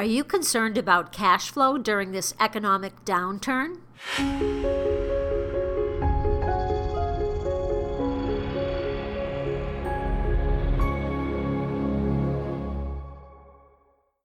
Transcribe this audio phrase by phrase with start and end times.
[0.00, 3.80] Are you concerned about cash flow during this economic downturn?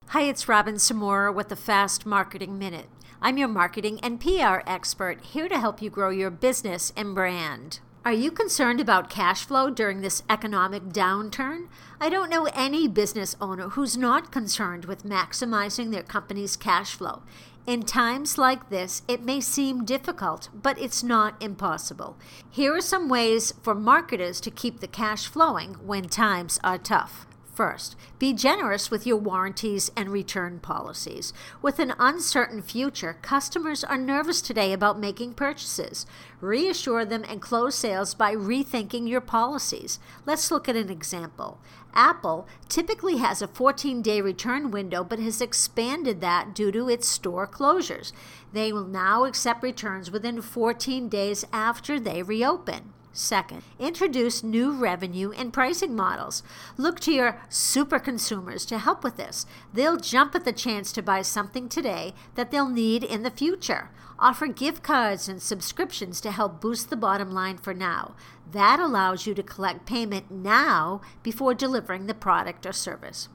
[0.06, 2.88] Hi, it's Robin Samora with the Fast Marketing Minute.
[3.20, 7.80] I'm your marketing and PR expert here to help you grow your business and brand.
[8.06, 11.66] Are you concerned about cash flow during this economic downturn?
[12.00, 17.24] I don't know any business owner who's not concerned with maximizing their company's cash flow.
[17.66, 22.16] In times like this, it may seem difficult, but it's not impossible.
[22.48, 27.26] Here are some ways for marketers to keep the cash flowing when times are tough.
[27.56, 31.32] First, be generous with your warranties and return policies.
[31.62, 36.04] With an uncertain future, customers are nervous today about making purchases.
[36.42, 39.98] Reassure them and close sales by rethinking your policies.
[40.26, 41.58] Let's look at an example.
[41.94, 47.08] Apple typically has a 14 day return window but has expanded that due to its
[47.08, 48.12] store closures.
[48.52, 52.92] They will now accept returns within 14 days after they reopen.
[53.16, 56.42] Second, introduce new revenue and pricing models.
[56.76, 59.46] Look to your super consumers to help with this.
[59.72, 63.88] They'll jump at the chance to buy something today that they'll need in the future.
[64.18, 68.14] Offer gift cards and subscriptions to help boost the bottom line for now.
[68.50, 73.28] That allows you to collect payment now before delivering the product or service.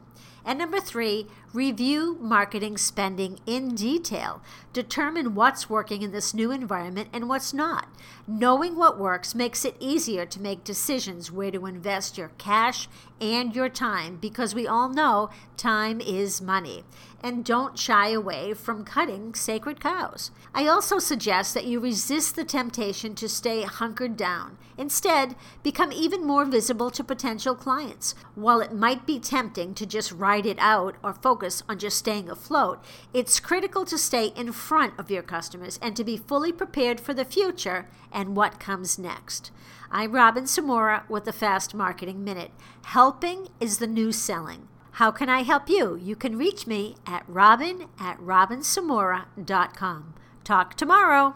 [0.43, 4.41] And number three, review marketing spending in detail.
[4.73, 7.87] Determine what's working in this new environment and what's not.
[8.25, 13.55] Knowing what works makes it easier to make decisions where to invest your cash and
[13.55, 16.83] your time because we all know time is money.
[17.23, 20.31] And don't shy away from cutting sacred cows.
[20.55, 24.57] I also suggest that you resist the temptation to stay hunkered down.
[24.75, 28.15] Instead, become even more visible to potential clients.
[28.33, 32.27] While it might be tempting to just ride it out or focus on just staying
[32.27, 32.83] afloat,
[33.13, 37.13] it's critical to stay in front of your customers and to be fully prepared for
[37.13, 39.51] the future and what comes next.
[39.91, 42.51] I'm Robin Samora with the Fast Marketing Minute.
[42.85, 44.67] Helping is the new selling.
[44.91, 45.95] How can I help you?
[45.95, 50.13] You can reach me at robin at robinsamora.com.
[50.43, 51.35] Talk tomorrow.